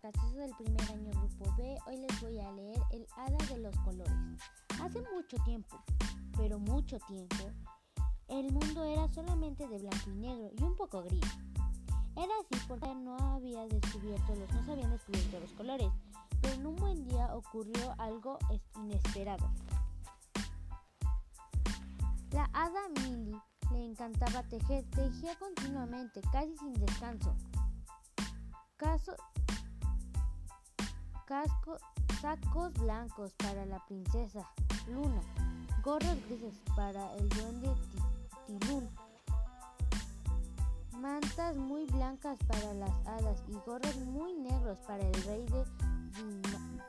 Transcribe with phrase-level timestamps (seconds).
[0.00, 1.76] fracasos del primer año Grupo B.
[1.86, 4.14] Hoy les voy a leer El Hada de los Colores.
[4.82, 5.78] Hace mucho tiempo,
[6.38, 7.36] pero mucho tiempo,
[8.28, 11.20] el mundo era solamente de blanco y negro y un poco gris.
[12.16, 15.88] Era así porque no había descubierto los, no se habían descubierto los colores,
[16.40, 18.38] pero en un buen día ocurrió algo
[18.76, 19.50] inesperado.
[22.32, 23.38] La hada Millie
[23.70, 27.36] le encantaba tejer, tejía continuamente, casi sin descanso.
[28.80, 29.14] Caso,
[32.22, 34.50] sacos blancos para la princesa
[34.88, 35.20] Luna,
[35.84, 37.68] gorros grises para el duende
[38.46, 38.88] Tilún,
[40.98, 45.64] mantas muy blancas para las hadas y gorros muy negros para el rey de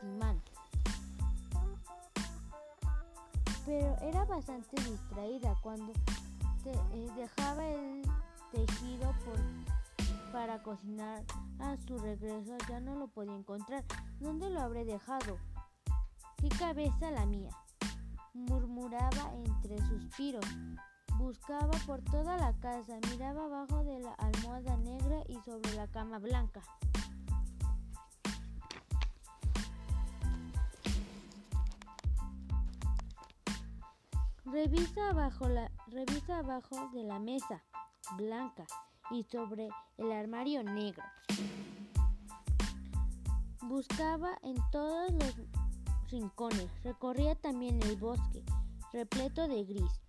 [0.01, 0.41] Dimán.
[3.65, 5.91] Pero era bastante distraída cuando
[6.63, 8.01] eh, dejaba el
[8.53, 9.70] tejido por,
[10.41, 11.23] para cocinar.
[11.59, 13.85] A su regreso ya no lo podía encontrar.
[14.19, 15.37] ¿Dónde lo habré dejado?
[16.37, 17.51] ¡Qué cabeza la mía!
[18.33, 20.43] murmuraba entre suspiros.
[21.19, 26.17] Buscaba por toda la casa, miraba abajo de la almohada negra y sobre la cama
[26.17, 26.63] blanca.
[34.45, 37.63] Revisa abajo, la, revisa abajo de la mesa
[38.17, 38.65] blanca
[39.11, 41.03] y sobre el armario negro.
[43.63, 45.35] Buscaba en todos los
[46.09, 48.43] rincones, recorría también el bosque,
[48.91, 50.01] repleto de gris,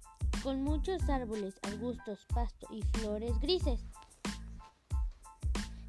[0.43, 3.85] con muchos árboles, arbustos, pasto y flores grises.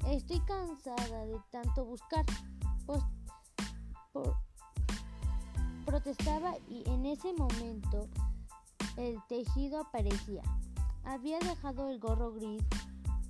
[0.06, 2.24] Estoy cansada de tanto buscar,
[5.84, 8.08] protestaba y en ese momento
[8.96, 10.42] el tejido aparecía.
[11.04, 12.62] Había dejado el gorro gris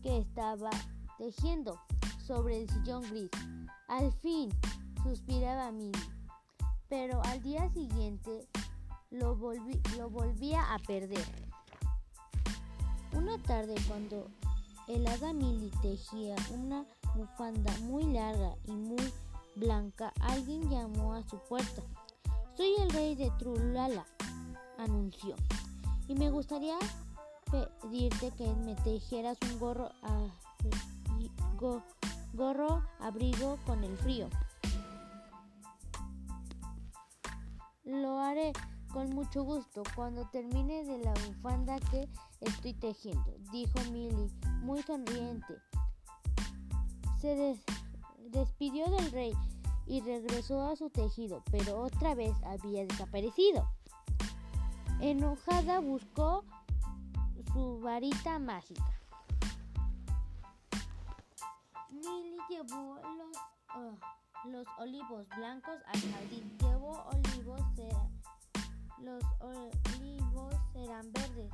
[0.05, 0.69] que estaba
[1.17, 1.81] tejiendo
[2.27, 3.31] sobre el sillón gris.
[3.89, 4.51] Al fin,
[5.03, 5.99] suspiraba Milly.
[6.91, 8.47] Pero al día siguiente
[9.11, 9.35] lo,
[9.97, 11.25] lo volvía a perder.
[13.13, 14.31] Una tarde cuando
[14.89, 16.85] el hada Milly tejía una
[17.17, 19.11] bufanda muy larga y muy
[19.57, 21.83] blanca, alguien llamó a su puerta.
[22.55, 24.05] Soy el rey de Trulala,
[24.77, 25.35] anunció.
[26.09, 26.77] Y me gustaría
[27.55, 30.27] pedirte que me tejieras un gorro, a,
[32.33, 34.29] gorro abrigo con el frío.
[37.85, 38.53] Lo haré
[38.93, 42.09] con mucho gusto cuando termine de la bufanda que
[42.41, 44.31] estoy tejiendo, dijo Milly,
[44.63, 45.55] muy sonriente.
[47.21, 47.57] Se
[48.31, 49.33] despidió del rey
[49.87, 53.69] y regresó a su tejido, pero otra vez había desaparecido.
[55.01, 56.45] Enojada buscó
[57.55, 59.01] su varita mágica.
[61.89, 63.37] Milly llevó los,
[63.77, 63.97] oh,
[64.51, 66.59] los olivos blancos al jardín.
[66.59, 67.61] Llevó olivos,
[68.99, 71.53] los olivos eran verdes,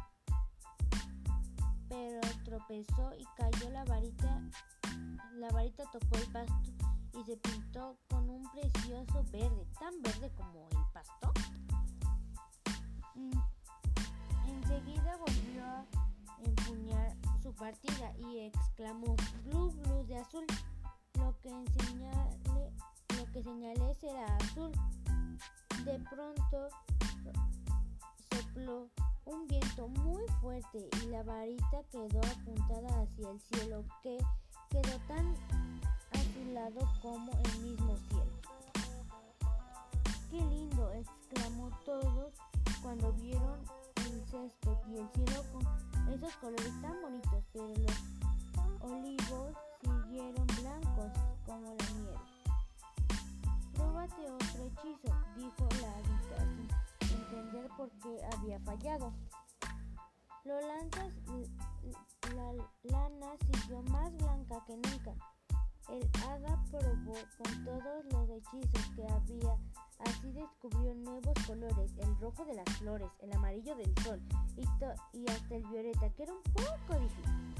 [1.90, 4.40] pero tropezó y cayó la varita.
[5.34, 6.54] La varita tocó el pasto
[7.12, 11.32] y se pintó con un precioso verde, tan verde como el pasto.
[18.18, 19.14] Y exclamó
[19.44, 20.44] blue blue de azul.
[21.14, 22.72] Lo que, señalé,
[23.16, 24.72] lo que señalé será azul.
[25.84, 26.68] De pronto
[28.32, 28.88] sopló
[29.24, 34.18] un viento muy fuerte y la varita quedó apuntada hacia el cielo que
[34.70, 35.34] quedó tan
[36.12, 38.32] a su lado como el mismo cielo.
[40.30, 40.92] ¡Qué lindo!
[40.92, 42.34] exclamó todos
[42.82, 43.60] cuando vieron
[43.96, 45.79] el césped y el cielo con
[46.14, 51.12] esos colores tan bonitos, pero los olivos siguieron blancos
[51.46, 52.18] como la nieve.
[53.74, 56.68] Pruébate otro hechizo, dijo la habitación,
[57.00, 59.12] sin entender por qué había fallado.
[60.44, 61.12] Lo lanzas,
[62.34, 62.52] la
[62.84, 65.14] lana siguió más blanca que nunca.
[65.88, 69.56] El hada probó con todos los hechizos que había
[71.50, 74.22] colores, el rojo de las flores, el amarillo del sol
[74.56, 74.62] y,
[75.18, 77.54] y hasta el violeta, que era un poco difícil.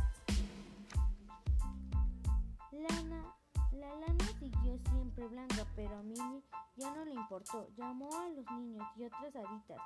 [2.70, 3.34] Lana,
[3.72, 6.40] la lana siguió siempre blanca, pero a Mini
[6.76, 7.66] ya no le importó.
[7.76, 9.82] Llamó a los niños y otras haditas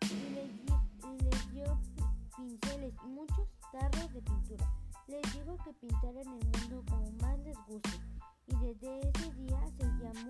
[0.00, 0.50] y les,
[1.04, 1.78] y les dio
[2.38, 4.72] pinceles y muchos tarros de pintura.
[5.08, 8.00] Les dijo que pintaran el mundo como más les guste
[8.46, 10.29] y desde ese día se llamó